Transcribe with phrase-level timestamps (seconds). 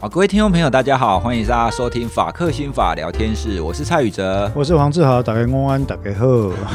[0.00, 6.26] 好，各位听众朋友，大家好，欢迎大家收听法克心法聊天室，我是蔡宇哲，我是黄志豪，大家安安，大家好。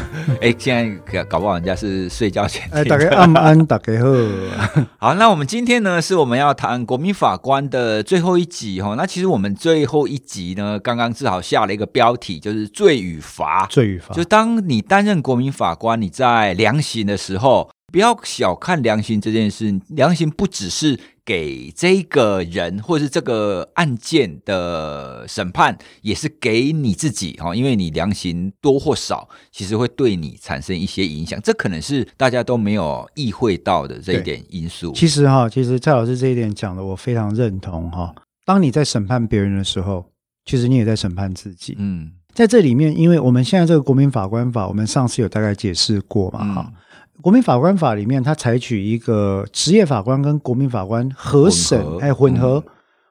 [0.39, 2.69] 哎，现在搞不好人家是睡觉前。
[2.71, 4.85] 哎，大家安安，大家好。
[5.09, 8.93] 好，那我们今天呢，是我们要谈国民法官的最后一集哈。
[8.95, 13.65] 那其实我们最后一集呢，刚刚志豪下了一个标题，就是罪与罚。
[13.71, 20.99] 罪与罚，就当你担任国民法官，你在量刑的时候，不要小看量刑这件事，量刑不只是。
[21.27, 34.93] 给这个人或者是这个案件的审判，也是给你自己哈，因为你量刑多或少，其实会对你产生一些影响，这可能是大家都没有意会到的这一点因素。
[34.93, 38.13] 其实哈，其实蔡老师这一点讲的我非常认同哈。
[38.45, 40.05] 当你在审判别人的时候，
[40.45, 41.75] 其实你也在审判自己。
[41.79, 46.71] 嗯，在这里面，因为我们现在这个国民法官法，我们上次有大概解释过嘛哈。
[46.71, 46.81] 嗯
[47.21, 52.63] 国民法官法里面，它采取一个职业法官跟国民法官合审，哎，混合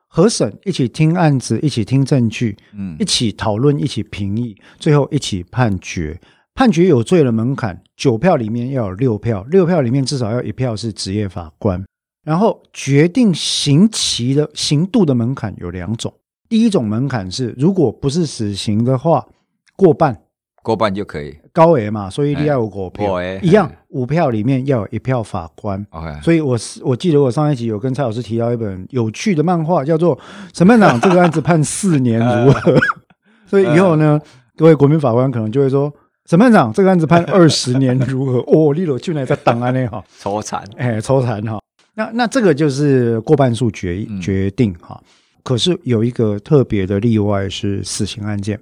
[0.07, 6.21] 合审，一起听案子，一起听证据，嗯，一起讨论，一起评议，最后一起判决。
[6.55, 11.85] 判决有罪的门槛，九票里面要有六票，六票里面至少要一票是职业法官。
[12.25, 16.15] 然后决定刑期的刑度的门槛有两种，
[16.49, 19.27] 第一种门槛是，如果不是死刑的话，
[19.75, 20.24] 过半。
[20.65, 25.87] 过半就可以高额嘛，所以要有五票，一样五票里面要有一票法官。
[26.23, 30.17] 所以我是我记得我上一集有跟蔡老师提到一本有趣的漫画，叫做
[30.55, 32.73] 《审判长这个案子判四年如何》。
[33.47, 34.19] 所以以后呢，
[34.57, 35.93] 各位国民法官可能就会说
[36.25, 41.61] ：“审判长这个案子判二十年如何？” 哦，你有去年在档案内哈，抽惨哎，抽惨哈。
[41.95, 44.99] 那那这个就是过半数决决定哈。
[45.43, 48.59] 可是有一个特别的例外是死刑案件。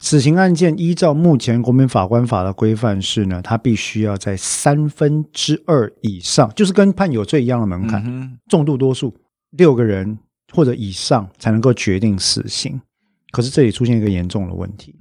[0.00, 9.14] 死刑案件依照目前国民法官法的规范是呢，他必须要在三分之二以上，就是跟判有罪一样的门槛，嗯、重度多数
[9.50, 10.18] 六个人
[10.52, 12.80] 或者以上才能够决定死刑。
[13.30, 14.94] 可是这里出现一个严重的问题，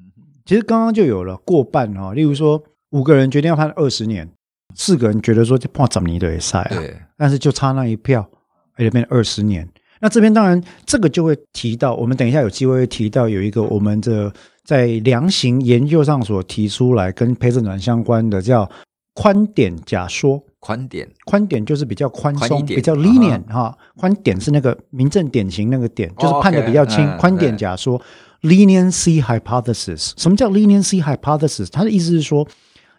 [0.45, 4.29] 其实刚刚就有了过半哈，例如说五个人决定要判二十年，
[4.75, 8.29] 四个人觉得说就判十年的也赛啊，对但是就差那一票，
[8.75, 9.67] 而且变二十年。
[10.03, 14.31] 那这边当然这个就会提到，我们等一下有机会会提到有一个我们的。
[14.65, 18.71] 在量刑研究上所提出来跟陪审团相关的叫
[19.13, 27.05] 宽点假说，宽点宽点就是比较宽松，比较 lenient 哈，宽点是那个民政典型那个点，就是判的比较轻。
[27.17, 28.01] 宽点假说
[28.43, 31.67] leniency hypothesis，什么叫 leniency hypothesis？
[31.69, 32.47] 它的意思是说，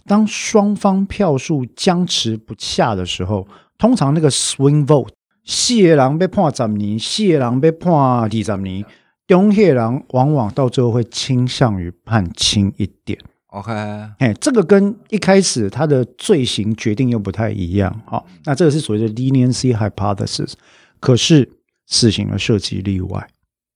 [0.05, 3.49] 当双方票数僵持不下的时候，
[3.79, 5.09] 通常那个 swing vote，
[5.45, 8.85] 四个人被判十年，四个人被判二十年。
[9.27, 13.19] 中黑人往往到最后会倾向于判轻一点。
[13.47, 13.73] OK，
[14.19, 18.03] 哎，这个跟一开始他的罪行决定又不太一样。
[18.05, 20.53] 好，那这个是所谓的 leniency hypothesis。
[21.01, 21.49] 可是
[21.87, 23.27] 死刑的设计例外。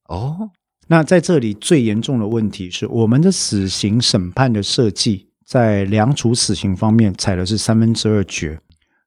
[0.07, 0.49] 哦，oh?
[0.87, 8.59] 那在这里最严重的问题是，我们的死刑审判的设计在量处死刑方面采的是三分之二决。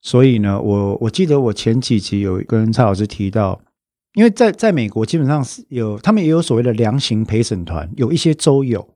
[0.02, 3.58] 所以呢，我我记得我前几集有跟蔡老师提到。
[4.14, 8.86] 因为在在美国，基本上是有他们也有所谓的量刑陪审团，有一些州有。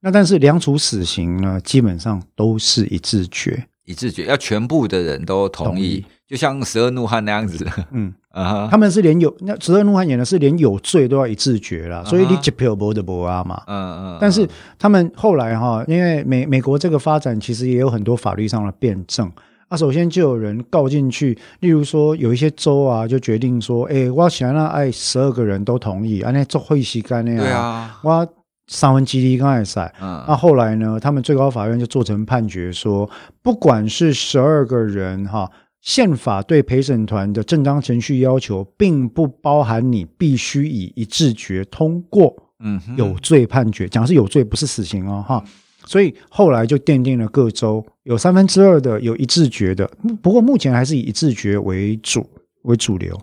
[0.00, 7.68] 那但是量处死刑呢，基本上都是一致决，一致决要全部的人都同意，同意就像十二怒汉那样子。
[7.92, 13.62] 嗯啊， 他们是连有那十二怒汉演的是连有罪都要一致决了，所以你一票不得不啊嘛。
[13.66, 14.18] 嗯嗯。
[14.18, 14.48] 但是
[14.78, 19.30] 他们后来哈，因为美美国这个发展其实也有很多法律上的辩证。
[19.74, 28.28] 那首先就有人告进去，例如说有一些州啊，就决定说，哎，我想让爱十二个人都同意，啊，那做会席干那样，对啊，我
[28.68, 33.10] 三分之二刚才赛，嗯，那后来呢，他们最高法院就做成判决说，
[33.42, 45.42] 不管是十二个人哈，宪法对陪审团的正当程序要求，并不包含你必须以一致决通过，嗯，有罪判决，讲的是有罪，不是死刑哦，哈。
[45.86, 49.86] 所以后来就奠定了各州有三分之二的有一致决的，
[50.22, 52.28] 不过目前还是以一致决为主
[52.62, 53.20] 为主流。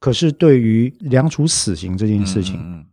[0.00, 2.86] 可是对于量处死刑这件事情，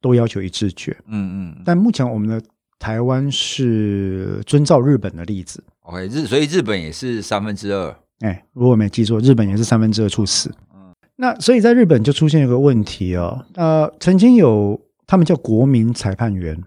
[0.00, 0.96] 都要求一致决。
[1.06, 1.62] 嗯嗯。
[1.64, 2.42] 但目前我们的
[2.78, 5.62] 台湾是遵照日本的例子。
[5.82, 7.96] OK，日所以日本也是三分之二。
[8.20, 10.52] 哎，如果没记错，日本也是三分之二处死。
[10.74, 10.92] 嗯。
[11.16, 16.60] 那所以在日本就出现一个问题哦，呃，曾经有他们叫国民裁判员。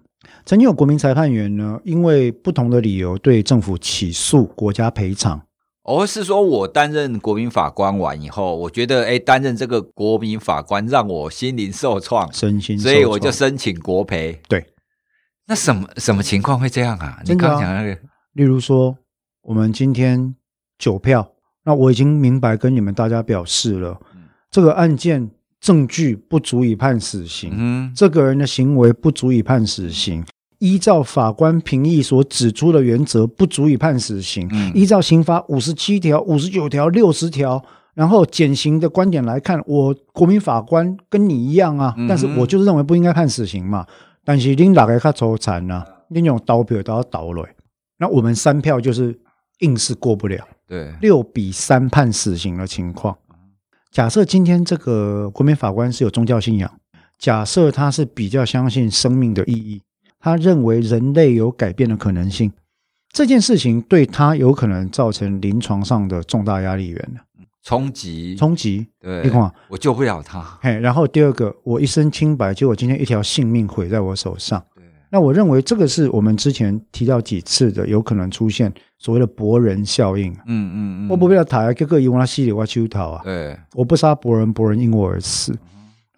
[0.45, 5.41] 曾经有国民裁判员呢，因为不同的理由对政府起诉国家赔偿。
[5.83, 14.39] 哦，是说我担任国民法官完以后，我觉得哎，担任这个国民法官让我心灵受创，身心受创，所以我就申请国赔。
[14.47, 14.63] 对，
[15.47, 17.19] 那什么什么情况会这样啊？
[17.25, 17.99] 你刚刚讲那个，
[18.33, 18.95] 例如说，
[19.41, 20.35] 我们今天
[20.77, 21.31] 九票，
[21.65, 25.31] 那我已经明白跟你们大家表示了，嗯、这个案件
[25.61, 30.25] 证据不足以判死刑，嗯，这个人的行为不足以判死刑，
[30.57, 37.63] 依照法官评议所指出的原则不足以判死刑，嗯，依照刑法五十七条、五十九条、六十条，
[37.93, 43.85] 然后减刑的观点来看，我国民法官跟你一样啊，但是我就是认为不应该判死刑嘛。
[44.25, 45.83] 但是您哪个较抽残呢？
[46.09, 47.47] 您用刀票都要倒了，
[47.99, 49.17] 那我们三票就是
[49.59, 53.15] 硬是过不了，对，六比三判死刑的情况。
[53.91, 56.71] 假设今天这个国民法官是有宗教信仰，
[57.17, 59.81] 假设他是比较相信生命的意义，
[60.17, 62.49] 他认为人类有改变的可能性，
[63.11, 67.19] 这件事情对他有可能造成临床上的重大压力源的
[67.63, 68.87] 冲击，冲击。
[68.97, 70.39] 对，你看，我救不了他。
[70.61, 74.63] 嘿，然后第二个，我一身清白，结果今天一条性命毁在我手上。
[75.11, 78.73] 对，那我认为这个是我们之前提到几次的，有可能出现。
[78.97, 83.21] 所谓的博人效应，嗯嗯嗯，我不为了台，各个因为他犀利，我求逃啊。
[83.23, 85.57] 对，我不杀博人，博人因我而死。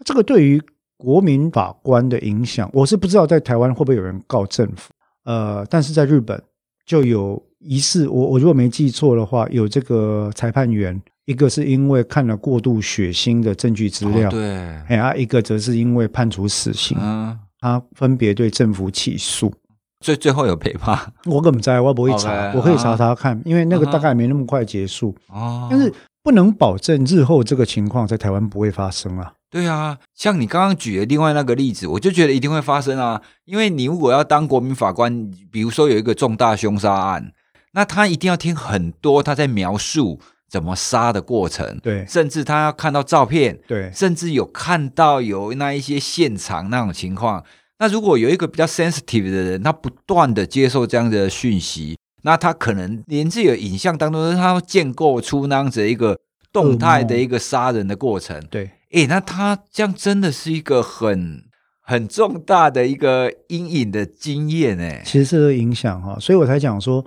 [0.04, 0.62] 这个对于
[0.98, 4.92] 国民法官的影响，我是不知道在台湾会不会有人告政府。
[5.24, 6.44] 呃，但是在日本
[6.86, 14.58] 就有疑似，我我如果没记错的话，有这个裁判员，一个是因为看了过度血腥的证据资料，哦、对，
[14.90, 19.54] 哎啊，一个则是因为判处死刑，嗯，他分别对政府起诉。
[20.02, 21.00] 最最后有赔吗？
[21.24, 23.42] 我根本在，我不会查，okay, 我可以查查看，uh.
[23.46, 25.16] 因为那个大概没那么快结束。
[25.30, 29.32] 哦、uh -huh.，但是不能保证日后这个情况在台湾不会发生啊。
[29.50, 33.22] 对啊，像你刚刚举的另外那个例子，我就觉得一定会发生啊。
[33.46, 37.32] 因为你如果要当国民法官，比如说有一个重大凶杀案，
[37.72, 40.20] 那他一定要听很多他在描述
[40.54, 47.44] 怎么杀的过程，对，甚至他要看到照片，对，甚至有看到有那一些现场那种情况。
[47.80, 56.20] 那如果有一个比较 sensitive 的人，他不断的接受这样的讯息，那他可能连自己的影像当中，他会建构出那样子一个
[56.52, 58.40] 动态的一个杀人的过程。
[58.52, 61.42] 对，诶，那他这样真的是一个很
[61.82, 65.02] 很重大的一个阴影的经验诶。
[65.04, 67.04] 其实是影响哈，所以我才讲说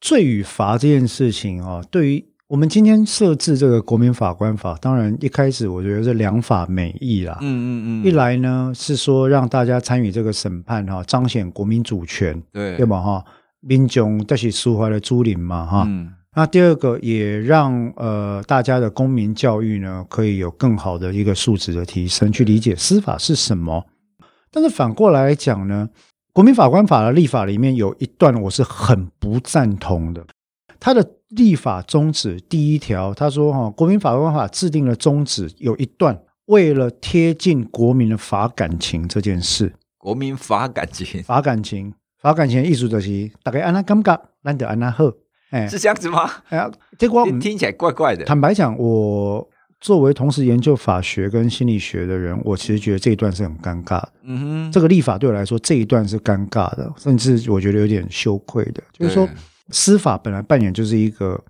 [0.00, 2.29] 罪与罚这件事情啊，对于。
[2.50, 7.38] 我们今天设置这个国民法官法，当然一开始我觉得是良法美意啦。
[7.40, 8.04] 嗯嗯嗯。
[8.04, 13.24] 一来呢是说让大家参与这个审判哈，彰显国民主权，对对吧哈？
[13.60, 15.84] 民众这是抒怀的主灵嘛哈。
[15.86, 16.12] 嗯。
[16.34, 23.86] 那第二个也让呃大家的公民教育呢可以有更好的一个素质的提升，去理解司法是什么。
[24.50, 25.88] 但是反过来讲呢，
[26.32, 30.26] 国民法官法的立法里面有一段我是很不赞同的。
[30.80, 39.72] 他的立法宗旨第一条，他说：“哈，国民法官法制定了宗旨有一段，为了贴近国民的法感情这件事。
[39.96, 45.04] 国民法感情，法感情，法感情的意思就是大概安那感觉，难得安那好。
[45.50, 46.28] 哎，是这样子吗？
[46.48, 48.24] 哎呀，结果听起来怪怪的。
[48.24, 49.48] 坦白讲，我
[49.80, 54.12] 作为同时研究法学跟心理学的人，我其实觉得这一段是很尴尬的。
[54.24, 59.28] 嗯哼，这个立法对我来说，这一段是尴尬的，甚至我觉得有点羞愧的，就是说。”
[59.70, 61.42] 司法本来扮演就是一个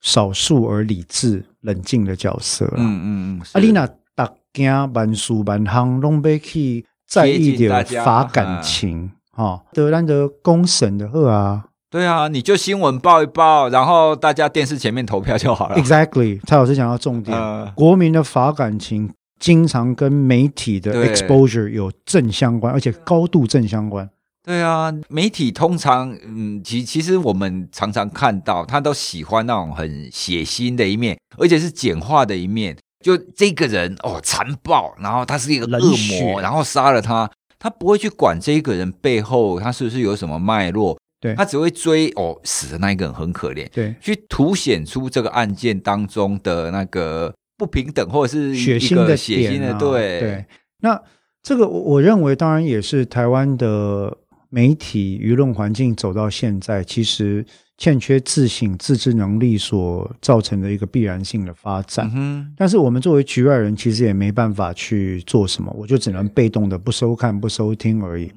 [0.00, 2.66] 少数而理智、冷静的角色。
[2.76, 3.42] 嗯嗯嗯。
[3.52, 11.64] 阿丽娜大家万事万行拢要去在意点法感情哈，得难得公审的贺啊。
[11.90, 15.76] 对啊，你就新闻报一报，然后大家电视前面投票就好了。
[15.76, 24.08] Exactly，蔡老师讲到重点，呃，国民的法感情经常跟媒体的 exposure 有正相关，而且高度正相关。
[24.44, 32.76] 对啊，媒体通常，嗯，其其实我们常常看到，他都喜欢那种很血腥的一面，而且是简化的一面。
[33.04, 50.44] 就这个人哦，残暴，然后他是一个恶魔，然后杀了他，他不会去管这个人背后他是不是有什么脉络，对，他只会追哦，死的那一个人很可怜，对，去凸显出这个案件当中的那个不平等，或者是血腥的血腥的，对对。
[50.80, 51.00] 那
[51.44, 54.18] 这个我我认为，当然也是台湾的。
[54.54, 57.42] 媒体舆论环境走到现在，其实
[57.78, 62.12] 欠缺自省自制能力所造成的一个必然性的发展。
[62.14, 68.30] 嗯，但是我们作为局外人，其实也没办法去做什么，我就只能被动的不收看、不收听而已。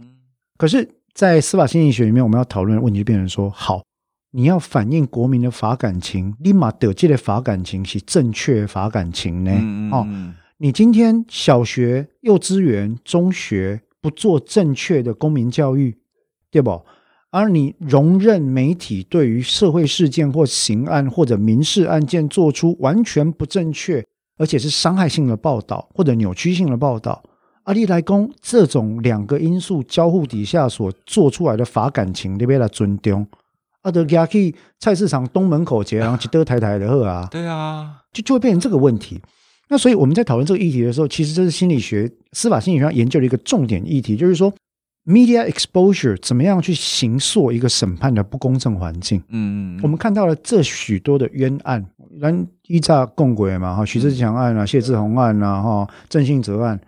[0.58, 3.84] 可是，在司法心理学里面，我们要讨论的问题就变成说：好，
[4.32, 9.52] 你要反映国民的法感情，立马得这的法感情是正确法感情呢？
[9.54, 10.08] 嗯哦，
[10.60, 15.98] 你今天小学、幼稚园、中学不做正确的公民教育。
[16.56, 16.82] 对不？
[17.32, 24.02] 而你容忍媒体对于社会事件或刑案或者民事案件做出完全不正确，
[24.38, 27.22] 而且是伤害性的报道或者扭曲性的报道，
[27.64, 33.28] 阿里来公这种两个因素交互底下所做出来的法感情，你别来尊重。
[33.82, 39.20] 阿德亚去菜市场东门口前，然后去得台台的喝啊，对啊，就就会变成这个问题。
[39.68, 44.54] 那所以我们在讨论这个议题的时候，其实这是心理学、司法心理学上研究的一个重点议题，就是说
[45.06, 49.20] ，media exposure 怎么样去形塑一个审判的不公正环境。
[49.30, 51.86] 嗯嗯，我们看到了这许多的冤案，
[52.22, 56.80] 咱依诈共轨嘛，哈，许志强案啊，谢志宏案啊，哈，郑信泽案。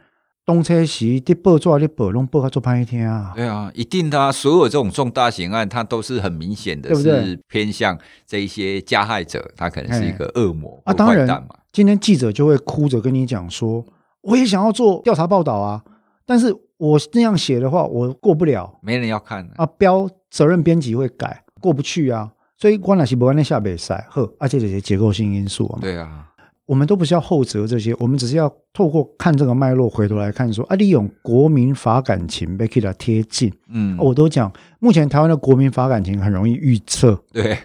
[0.46, 3.34] 东车西的报纸的报，拢报他做判一天啊！
[3.36, 4.32] 对啊，一定的啊！
[4.32, 10.94] 所有这种重大刑案，它都是很明显的，是偏向这一些加害者，他可能是一个恶魔啊。
[10.94, 11.28] 当然，
[11.74, 13.86] 今天记者就会哭着跟你讲说，
[14.22, 15.84] 我也想要做调查报道啊，
[16.28, 19.66] 但是我那样写的话，我过不了，没人要看啊。
[19.66, 22.32] 标责任编辑会改，过不去啊。
[22.58, 25.80] 所以关哪是不关那下北赛呵，而且这些结构性因素啊。
[25.82, 26.26] 对啊。
[26.66, 33.50] 我们都不是要后责这些，我们只是要透过看这个脉络，回头来看说啊，利用国民法感情被给它贴近。
[33.70, 37.18] 嗯，我都讲，目前台湾的国民法感情很容易预测。
[37.32, 37.58] 对，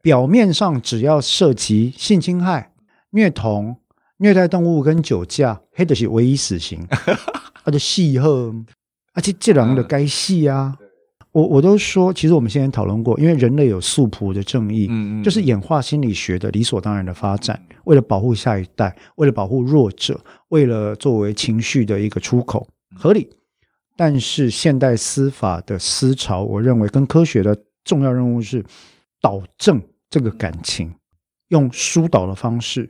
[0.00, 2.72] 表面上只要涉及性侵害、
[3.10, 3.76] 虐童、
[4.18, 6.86] 虐待动物跟酒驾，黑的是唯一死刑，
[7.64, 8.54] 他的戏后，
[9.12, 10.76] 而且这两个的该戏啊。
[11.32, 20.18] 我我都说，其实我们先前讨论过，因为人类有素朴的正义，嗯嗯，就是演化心理学的理所当然的发展，为了保护下一代，为了保护弱者，
[20.48, 23.28] 为了作为情绪的一个出口，合理。
[23.98, 27.54] 但是现代司法的思潮，我认为跟科学的
[27.84, 28.64] 重要任务是
[29.20, 30.90] 导正这个感情，
[31.48, 32.88] 用疏导的方式，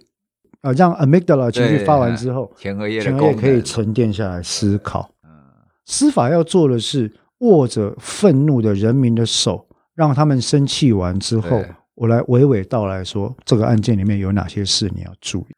[0.60, 5.10] 啊，让 amygdala 情绪发完之后，前额叶前额叶可以沉淀下来思考。
[5.84, 7.12] 司法要做的是。
[7.40, 11.62] 握着愤怒的人民的手，让他们生气完之后，
[11.94, 15.54] 我来娓娓道来说，这个案件里面有哪些事你要注意。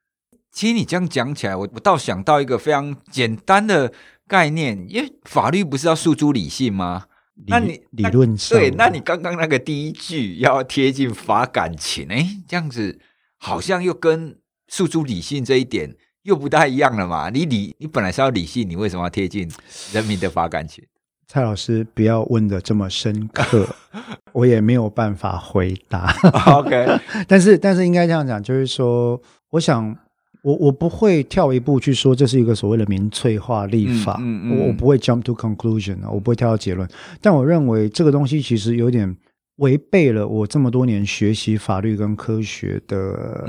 [0.50, 3.92] 其实你这样讲起来，我我倒想到一个非常简单的
[4.26, 7.04] 概念，因为法律不是要诉诸理性吗？
[7.46, 12.98] 那你理论上对，那你刚刚那个第一句要贴近法感情，哎，这样子
[13.36, 14.36] 好像又跟
[14.68, 17.30] 诉诸理性这一点又不太一样了嘛？
[17.30, 19.50] 你理你本来是要理性，你为什么要贴近
[19.92, 20.84] 人民的法感情？
[21.26, 23.68] 蔡老师，不要问的这么深刻，
[24.32, 26.10] 我也没有办法回答。
[26.56, 26.86] OK，
[27.28, 29.20] 但是但是应该这样讲，就是说，
[29.50, 29.94] 我想
[30.42, 36.88] 我我不会跳一步去说这是一个所谓的民粹化立法，嗯嗯嗯、我我不会 jump to conclusion，我不会跳到结论。
[37.20, 39.14] 但我认为这个东西其实有点
[39.56, 43.46] 违背了我这么多年学习法律跟科学的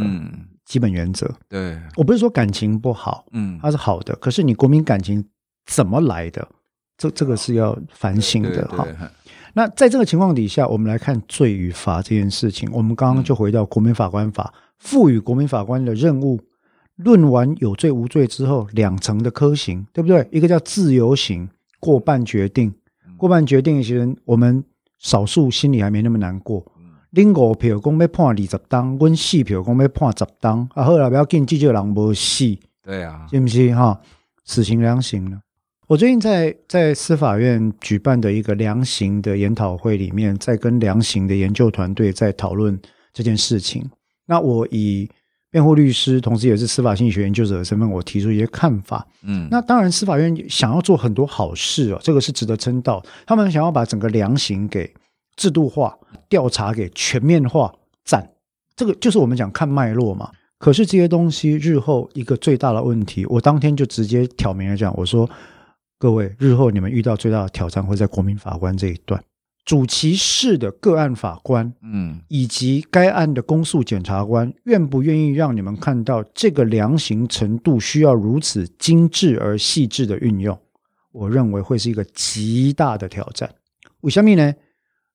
[0.70, 1.30] 基本原则。
[1.50, 5.26] 对，我不是说感情不好，嗯，它是好的，可是你国民感情
[5.66, 6.48] 怎么来的？
[6.96, 8.88] 这这个是要反省的哈。
[9.54, 12.70] 那在这个情况底下，我们来看罪与罚这件事情。
[12.72, 16.40] 我们刚刚就回到国民法官法，赋予国民法官的任务，
[16.98, 20.28] 论完有罪无罪之后，两层的科刑，对不对？
[20.32, 21.50] 一个叫自由刑，
[21.80, 22.72] 过半决定，
[23.18, 24.64] 过半决定其实，我们
[25.00, 26.64] 少数心里还没那么难过。
[27.12, 34.00] 领五票讲要判二十档，阮四票讲要判十档，啊好了，不要紧，这个人没死，对啊，是不是哈？
[34.46, 35.40] 死刑量刑呢？
[35.88, 42.80] 我最近在在司法院举办的一个量刑的研讨会里面，在跟量刑的研究团队在讨论
[43.12, 43.90] 这件事情。
[44.28, 45.10] 那我以
[45.50, 49.08] 辩护律师，同时也是司法心理学研究者的身份，我提出一些看法。
[49.24, 53.04] 嗯，那当然，司法院想要做很多好事哦，这个是值得称道。
[53.26, 54.94] 他们想要把整个量刑给
[55.40, 58.30] 制度化，调查给全面化，赞。
[58.76, 60.30] 这个就是我们讲看脉络嘛。
[60.58, 65.30] 可是这些东西日后一个最大的问题，我当天就直接挑明了讲，我说。
[66.02, 69.22] 各位，日后你们遇到最大的挑战会在国民法官这一段，
[69.66, 80.58] 主其事的个案法官，嗯，以及该案的公诉检察官，愿不愿意让你们看到这个量刑程度需要如此精致而细致的运用？
[81.12, 83.54] 我认为会是一个极大的挑战。
[84.00, 84.54] 为什么呢？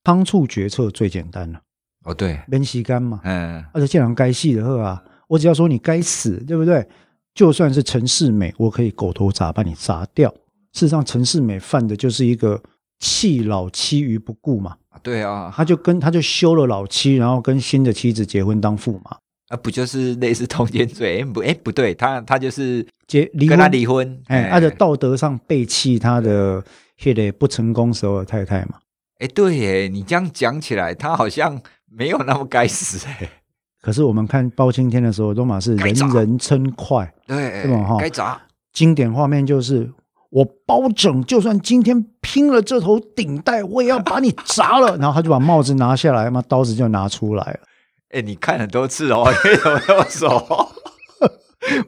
[0.05, 1.61] 仓促决策最简单了。
[2.05, 6.87] 哦，对，免时间嘛，嗯，而且既然该死的话啊，我只要说你该死，对不对？
[7.35, 10.31] 就算是陈世美，我可以狗头砸把你砸掉。
[10.73, 12.63] 事实上，陈世美犯的就是一个
[13.01, 14.77] 弃老妻于不顾嘛。
[15.03, 19.17] 对啊，他就跟他就休了老妻，然后跟新的妻子结婚当驸马
[19.49, 21.25] 啊，不就是类似通奸罪？
[21.25, 26.63] 不，哎，不对，他他就是结离婚，跟他离婚，哎，他的道德上背弃他的
[26.99, 28.75] 现在不成功时候的太太嘛。
[29.19, 33.29] 哎，对耶，你这样讲起来，他好像没有那么该死哎。
[33.81, 37.85] 可是我们看包青天的时候，都马是人人称快，对，对吧？
[37.85, 38.41] 哈，该砸。
[38.73, 39.93] 经典画面就是。
[40.31, 44.97] 我包拯，就算今天拼了这头顶戴，我也要把你砸了。
[44.99, 47.61] 然后他就把帽子拿下来，嘛，刀子就拿出来了。
[48.09, 50.69] 哎、欸，你看很多次哦， 你怎么那么熟？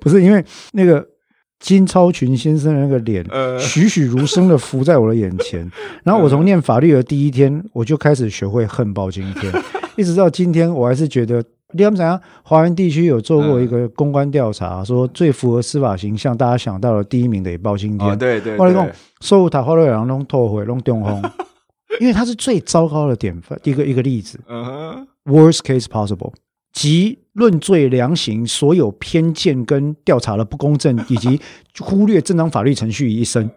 [0.00, 1.04] 不是因为那个
[1.59, 5.71] 金超群先生的那个脸，呃，栩栩如生的浮在我的眼前。
[6.05, 9.53] 然后我从念法律的第一天，我就开始学会恨包青天，
[9.97, 18.09] 一直到今天，我还是觉得你们想，华人地区有做过一个公关调查，嗯、说最符合司法形象，大家想到的第一名的也包青天。
[18.09, 18.89] 哦、对对，对，我跟你讲，
[19.21, 21.23] 所有台湾的人都后悔，都中风，
[22.01, 24.39] 因为他是最糟糕的典范，一个一个例子。
[24.49, 26.33] 嗯，worst case possible，
[26.73, 31.38] 即论罪量刑，所有偏见跟调查的不公正，以及
[31.78, 33.50] 忽略正当法律程序于一身，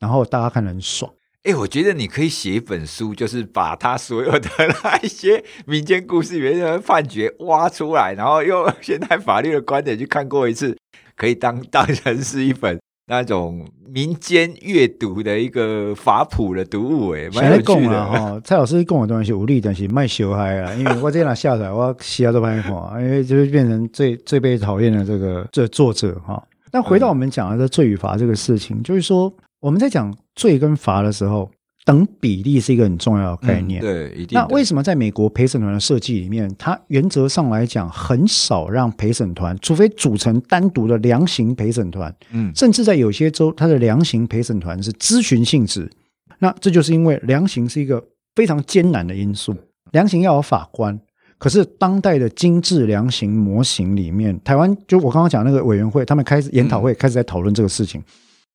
[0.00, 1.12] 然后大家看得很爽。
[1.44, 10.76] 哎，我觉得你可以写一本书，就是把他所有的那一些民间故事里面的判决挖出来，然后用现代法律的观点去看过一次，
[11.16, 17.14] 可以当 当成是一本那种民间阅读的一个法谱的读物。
[17.14, 18.40] 哎，蛮有趣的哈。
[18.44, 26.42] 蔡老师讲的东西无力，东西卖小孩啊，因为我这样下载，我其他都不爱看，因为就是变成最最被讨厌的这个这作者哈。
[26.72, 29.32] 那回到我们讲的这罪与罚这个事情，嗯、就是说。
[29.62, 31.48] 我们在讲罪跟罚的时候，
[31.84, 33.80] 等比例是一个很重要的概念。
[33.80, 34.38] 嗯、对，一定。
[34.38, 45.90] 那为什么在美国陪审团的设计里面，它原则上来讲很少让陪审团，除非组成单独的量刑陪审团，嗯，甚至在有些州，它的量刑陪审团是咨询性质。
[46.38, 49.54] 那这就是因为量刑是一个非常艰难的因素，
[49.92, 51.00] 量刑要有法官。
[51.38, 58.00] 可是当代的精致量刑模型里面，台湾就我刚刚讲那个委员会，他们开始研讨会开始在讨论这个事情。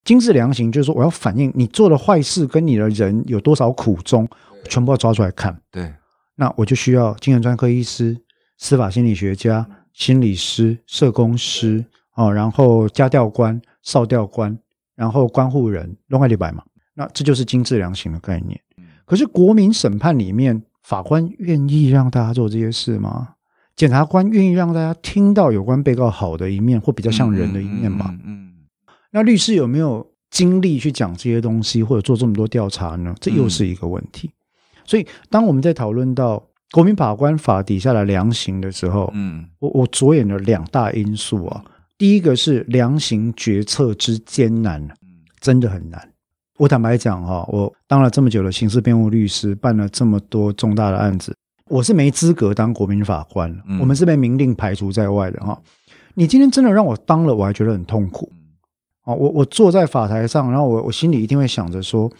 [0.07, 4.25] 精致量刑就是说，我要反映你做的坏事跟你的人有多少苦衷，
[4.69, 5.59] 全部要抓出来看。
[5.69, 5.93] 对，
[6.37, 8.17] 那我就需要精神专科医师、
[8.57, 11.83] 司法心理学家、心理师、社工师
[12.15, 14.57] 哦，然后家调官、少调官，
[14.95, 16.63] 然后关护人，弄个礼拜嘛。
[16.93, 18.57] 那这就是精致量刑的概念。
[19.05, 23.33] 可是国民审判里面，法官愿意让大家做这些事吗？
[23.75, 28.05] 检察官愿意让大家听到有关被告好的一面，或比较像人的一面吗？
[28.11, 28.19] 嗯。
[28.23, 28.47] 嗯嗯
[29.17, 33.15] 那律师有没有精力去讲这些东西，或者做这么多调查呢？
[33.19, 34.27] 这又是一个问题。
[34.27, 41.63] 嗯、所以，当我们在讨论到国民法官法底下的量刑的时候，嗯，我我着眼了两大因素啊。
[41.98, 44.87] 第一个是量刑决策之艰难，
[45.39, 46.07] 真的很难。
[46.59, 51.35] 我坦白讲哈，我当了这么久的刑事辩护律师，办了这么多重大的案子，
[51.70, 55.59] 我是没资格当国民法官，我们是被明令排除在外的哈。
[56.13, 58.31] 你今天真的让我当了，我还觉得很痛苦。
[59.07, 62.11] 哦，我我坐在法台上，然后我我心里一定会想着说，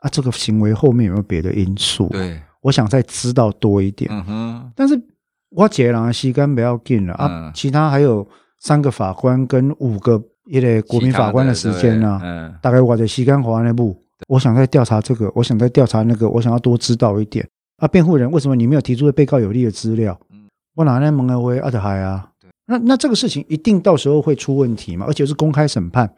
[0.00, 2.08] 啊，这个行为后面有没有别的因素？
[2.08, 4.10] 对，我想再知道多一点。
[4.12, 5.00] 嗯哼，但是
[5.48, 8.26] 我杰郎西干不要紧了啊，其他还有
[8.60, 13.96] 三个法官跟五个一类国民法官的时间呢，嗯，大概我在西干华那部，
[14.28, 17.48] 我想再调查这个，我想再调查那个，我想要多知道一点。
[17.78, 20.18] 啊，辩护人，为什么你没有提出对被告有利的资料？
[20.30, 22.30] 嗯，我哪来蒙阿威阿德海啊？
[22.68, 25.06] 那那这个事情一定到时候会出问题嘛？
[25.06, 26.12] 而且是公开审判。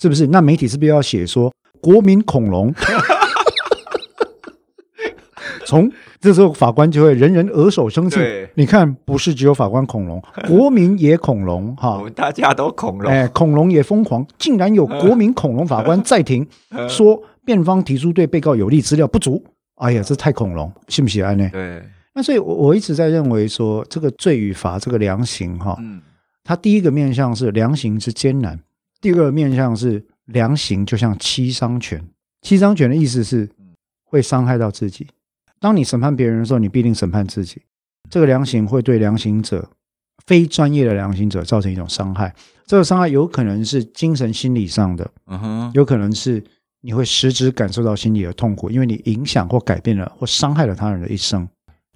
[0.00, 0.26] 是不是？
[0.28, 2.72] 那媒体是不是要写说国民恐龙？
[5.66, 8.18] 从这时候法官就会人人耳手生气。
[8.54, 11.98] 你看，不是只有法官恐龙， 国民也恐龙哈。
[11.98, 16.46] 我们大家都恐龙，哎，恐龙也疯狂，竟然有国民恐龙法官在庭
[16.88, 19.44] 说辩方提出对被告有利资料不足。
[19.74, 21.36] 哎呀，这太恐龙，信不信安？
[21.36, 21.48] 呢？
[21.52, 21.82] 对。
[22.14, 26.00] 那所以，我我一直在认为说，这个罪与罚，这个量刑哈，嗯，
[26.42, 28.58] 它第一个面向是量刑之艰难。
[29.00, 32.04] 第二个面向是量刑，就像七伤拳。
[32.42, 33.48] 七伤拳的意思是
[34.04, 35.06] 会伤害到自己。
[35.60, 37.62] 当你审判别人的时候，你必定审判自己。
[38.08, 39.68] 这个量刑会对量刑者、
[40.26, 42.34] 非专业的量刑者造成一种伤害。
[42.66, 46.42] 这个伤害有可能是精神心理上的，嗯哼，有可能是
[46.80, 51.48] 你会实质感受到心理的痛苦，因为你影响或改变了或伤害了他人的一生。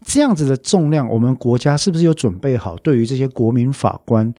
[0.05, 2.77] 这样子的重量，我们国家是不是有准备好？
[2.79, 4.35] 对于这些国民法官？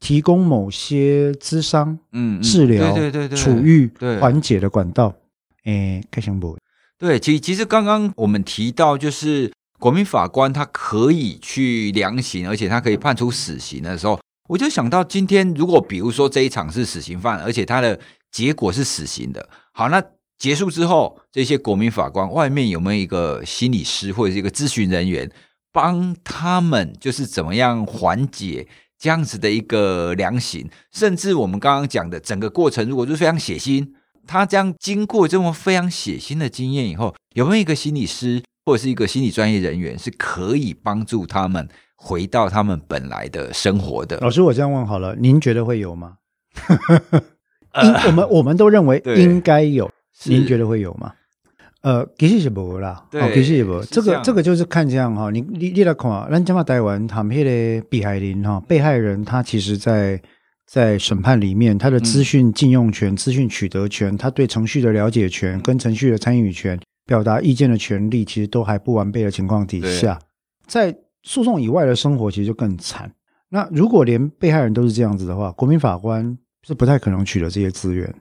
[0.00, 5.14] 提供某些咨商、嗯，治疗、对对对处遇、缓解的管道，
[5.64, 6.56] 诶，开心不？
[6.98, 18.00] 对，其其实刚刚我们提到，就是国民法官他可以去量刑，而且他可以判处死刑的时候，我就想到今天，如果比如说这一场是死刑犯，而且他的
[18.32, 20.02] 结果是死刑的，好，那
[20.38, 25.30] 结束之后，这些国民法官外面有没有一个心理师或者是一个咨询人员，
[25.72, 28.66] 帮他们就是怎么样缓解？
[29.00, 33.88] 这样子的一个量刑，甚至我们刚刚讲的整个过程，如果是非常血腥，
[34.26, 44.18] 他这样经过这么非常血腥的经验以后，有没有一个心理师或者是一个心理专业人员是可以帮助他们回到他们本来的生活的？
[44.18, 46.18] 老师，我这样问好了，您觉得会有吗？
[47.82, 49.90] 应我们我们都认为应该有，
[50.24, 51.14] 您觉得会有吗？
[51.82, 53.82] 呃，其实是无啦，对，其实也无。
[53.84, 60.20] 这个这个就是看这样哈，你你你来看啊，咱讲嘛台湾他们的被害人哈，被害人他其实在
[60.66, 70.18] 在审判里面，他的资讯禁用权、资讯取得权，他对程序的了解权跟程序的参与权、表达意见的权利，其实都还不完备的情况底下，
[70.66, 73.10] 在诉讼以外的生活其实就更惨。
[73.48, 78.14] 那如果连被害人都是这样子的话，国民法官是不太可能取得这些资源。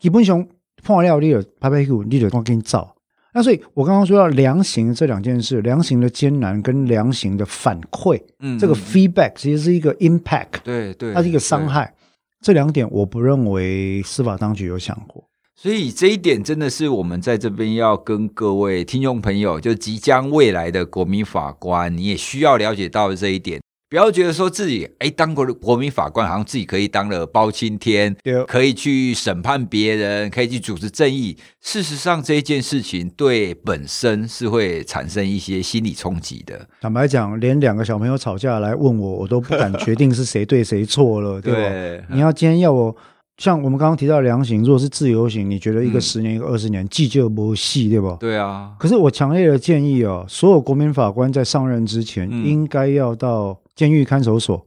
[0.00, 0.44] 基本上
[0.82, 2.93] 破料立了拍拍屁股立了光给你照。
[3.34, 11.92] 那所以我刚刚说到量刑这两件事，量刑的艰难跟量刑的反馈，嗯，这个 feedback 其实是一个 impact，对对，它是一个伤害。
[12.40, 15.24] 这两点我不认为司法当局有想过。
[15.56, 23.60] 所以这一点真的是我们在这边要跟各位听众朋友，就即将未来的国民法官，你也需要了解到这一点。
[23.94, 31.38] 不要觉得说自己哎，当过国民法官，好像自己可以当了包青天，对可以去审判别人，可以去主持正义。
[31.60, 36.66] 事实上，这一件事情对本身是会产生一些心理冲击的。
[36.80, 41.60] 坦白讲，连两个小朋友吵架来问我，我都不敢决定是谁对谁错了， 对吧？
[41.60, 42.96] 对你要今天要我。
[43.38, 48.16] 像我们刚刚提到量刑，如果是自由刑，你觉得一个十年，嗯、一个二十年，计就不细，对吧？
[48.18, 48.72] 对啊。
[48.76, 54.64] 可是我强烈的建议哦，所有国民法官在上任之前，嗯、应该要到监狱看守所、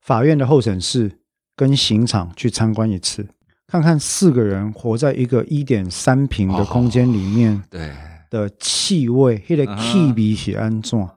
[0.00, 1.10] 法院的候审室
[1.56, 3.26] 跟刑场去参观一次，
[3.66, 7.90] 看看四个人活在一个一点三平的空间里面，对
[8.30, 11.08] 的气味，那个气味是安怎？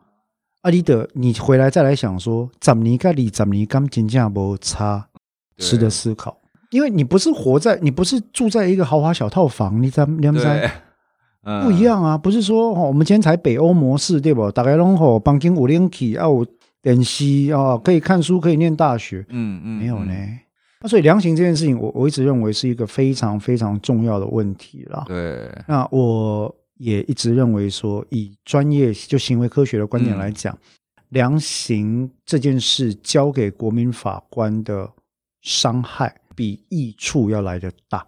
[0.61, 5.07] 阿里德，你回来再来想说，十年跟二十年刚真正无差，
[5.57, 6.37] 值得思考。
[6.71, 10.69] 因为你不是活在，你不是住在一个豪华小套房，你怎两三
[11.63, 12.17] 不一样啊？
[12.17, 14.51] 不是说我们今天才北欧模式，对不？
[14.51, 16.45] 大概拢吼房间有冷气啊，有
[16.95, 19.25] 电视啊，可以看书，可以念大学。
[19.29, 20.13] 嗯嗯，没有呢。
[20.79, 25.03] 那所以量刑这件事情，我我一直认为是一个非常非常重要的问题啦。
[25.07, 25.51] 对。
[25.67, 30.57] 那我也一直认为说，以专业就行为科学的观点来讲，
[31.09, 34.89] 量刑这件事交给国民法官的
[35.41, 36.15] 伤害。
[36.37, 38.05] 比益处要来得大，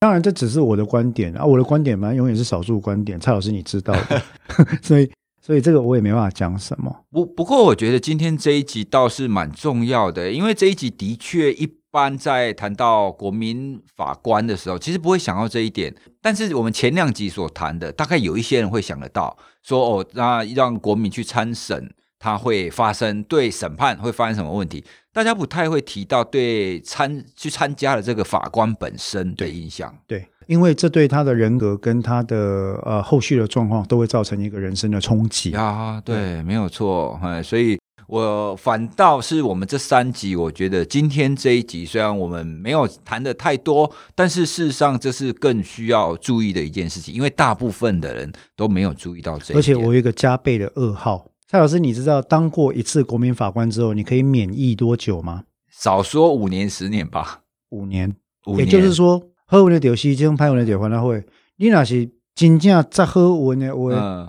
[0.00, 3.20] 当然这只是我的观点啊，我的观点嘛，永远是少数观点。
[3.20, 4.22] 蔡老师，你知道的，
[4.80, 5.06] 所以
[5.48, 6.94] 所以这个我也没办法讲什么。
[7.10, 15.94] 不不过，我觉得今天这一集倒是蛮重要的，因为这一集的确一般在谈到国民法官的时候，其实不会想到这一点。
[16.20, 21.94] 但是我们前两集所谈的，大概有一些人会想得到，说哦，那让国民去参审。
[22.20, 24.84] 他会发生对审判会发生什么问题？
[25.12, 29.96] 大家不太会提到对参去参加的这个法官本身的影响。
[30.04, 36.00] 对，因为这对他的人格跟他的呃后续的状况都会造成一个人生的冲击啊。
[36.00, 37.20] 对，没有错。
[37.22, 49.54] 哎，所以我反倒是我们这三集，我觉得今天这一集虽然我们没有谈的太多，但是事实上这是更需要注意的一件事情，因为大部分的人都没有注意到这。
[49.54, 51.30] 而且我有一个加倍的噩耗。
[51.46, 55.44] 蔡老师，你知道当过一次国民法官之后，你可以免疫多久吗？
[55.70, 57.40] 少说五年、十年吧。
[57.70, 58.14] 五年，
[58.46, 58.66] 五年。
[58.66, 61.24] 也就是说，好运的丢西京，歹运的丢还他会。
[61.56, 64.28] 你那是真正再好运的话，嗯、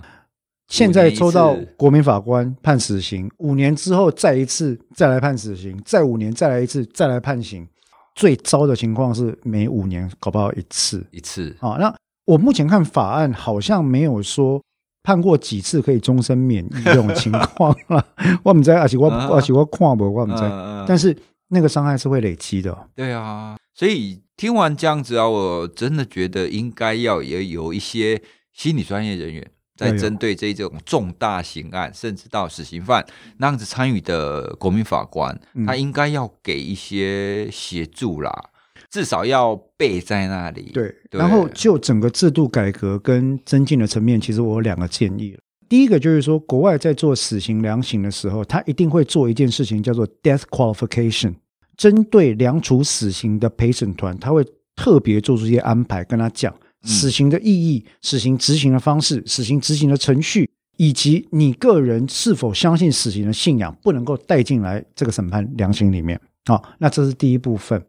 [0.66, 7.68] 现在抽到国民法官判死刑，五年之后再一次再来判死刑，再五年再来一次再来判刑。
[8.16, 11.54] 最糟的情况是每五年搞不好一次一次。
[11.60, 14.60] 啊，那我目前看法案好像没有说。
[15.02, 18.06] 判过几次可以终身免役这种情况了，
[18.44, 20.84] 我不知道，而且我而且我看不，我不知道。
[20.86, 21.16] 但是
[21.48, 22.76] 那个伤害是会累积的。
[22.94, 28.20] 对啊，所以听完这样子啊，我真的觉得应该要也有一些
[28.52, 33.02] 心理专业人员在针对这种重大刑案，甚至到死刑犯
[33.38, 35.34] 那样子参与的国民法官，
[35.66, 38.50] 他应该要给一些协助啦。
[38.90, 40.72] 至少要备在那里。
[40.74, 45.34] 对，对，然后就整个制度改革跟增进的层面，其实我有两个建议。
[45.70, 51.36] 第一个就是说，国外在做死刑量刑的时候，他一定会做一件事情，叫做 death qualification。
[51.80, 54.44] 针对量处死刑的陪审团，他会
[54.76, 66.20] 特别做出一些安排，跟他讲死刑的意义、死刑执行的方式、死刑执行的程序，以及你个人是否相信死刑的信仰，不能够带进来这个审判量刑里面。
[66.44, 67.82] 好，那这是第一部分。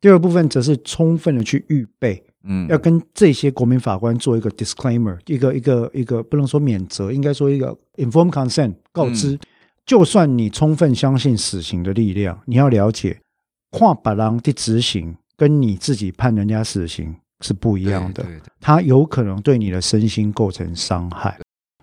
[0.00, 9.38] 第二部分则是充分的去预备，嗯，要跟这些国民法官做一个 disclaimer，一个一个一个不能说免责，应该说一个 informed consent，告知，嗯、
[9.84, 13.18] 就算你充分相信死刑的力量，你要了解，
[13.76, 21.36] 跨把狼的执行跟你自己判人家死刑是不一样的，对对对，它有可能对你的身心构成伤害，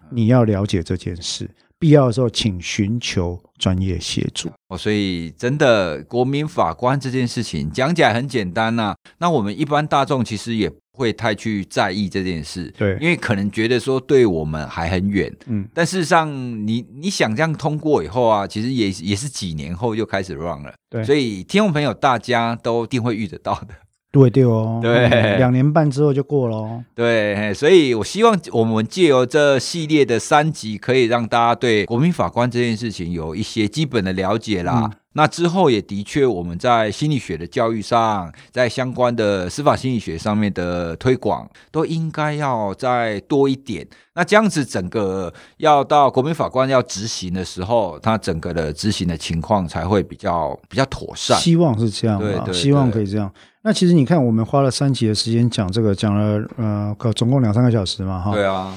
[0.10, 1.50] 你要了解这件事。
[1.82, 4.52] 必要的时候，请寻求专业协助。
[4.68, 8.96] 哦，所以真的，国民法官这件事情讲起来很简单呐。
[9.18, 15.36] 那我们一般大众其实也不会太去在意这件事，对，因为可能觉得说对我们还很远。
[15.48, 16.30] 嗯，但事实上
[16.68, 20.72] 你，你你想这样通过以后啊，其实也也是几年后就开始 run 了。
[20.88, 23.74] 对，所以听众朋友大家都一定会遇得到的。
[24.12, 26.84] 对对哦，对，两年半之后就过了哦。
[26.94, 34.82] 对，所以我希望我们借由这系列的三集，可以让大家对国民法官这件事情有一些基本的了解啦。
[34.84, 43.86] 嗯那之后也的确，我们在心理学的教育上，在相关的司法心理学上面的推广，都应该要再多一点。
[44.14, 51.38] 那这样子，整个要到国民法官要执行的时候，他整个的执行的情况才会比较比较妥善。
[51.38, 53.30] 希望是这样，对，希望可以这样。
[53.64, 58.34] 那其实你看，我们花了三集的时间讲这个，讲了呃，总共两三个小时嘛，哈。
[58.34, 58.76] 对啊。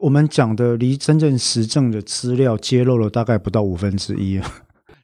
[0.00, 4.38] 我们讲的离真正实证的资料揭露了大概不到五分之一。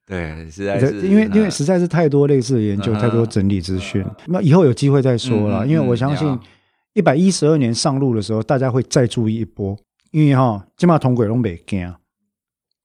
[0.07, 4.05] 对，实在是因为因为实在是太多类似的研究，太多整理资讯。
[4.27, 6.39] 那以后有机会再说了，因为我相信
[6.93, 9.77] 一百一十二年上路的时候，大家会再注意一波。
[10.11, 11.93] 因为哈，起码通轨拢袂惊，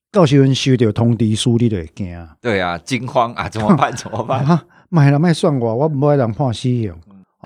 [0.09, 2.27] 到时阵收到通知书你就会惊。
[2.39, 3.91] 对啊，惊慌啊，怎么办？
[3.97, 4.45] 怎么办？
[4.89, 6.93] 哈，买了卖算我，我不会让破西游。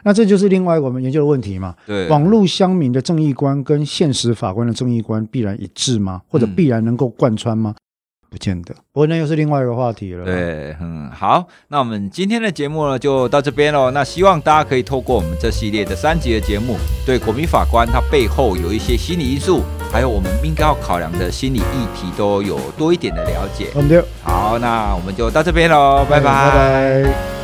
[0.04, 1.76] 那这就是另外我们研究的问题嘛？
[1.86, 6.22] 对，网络乡民的正义观跟现实法官的正义观必然一致吗？
[6.28, 7.76] 或者必然能够贯穿吗？
[8.32, 10.24] 不见得，不过那又是另外一个话题了。
[10.24, 13.92] 对，嗯，好，那我们今天的节目呢就到这边喽。
[13.92, 23.68] 那希望大家可以透过我们这系列的三集的节目，对国民法官他背后有一些心理因素，还有我们应该要考量的心理议题，都有多一点的了解。
[24.24, 26.24] 好，好，那我们就到这边喽，拜拜。
[26.24, 27.41] 拜拜。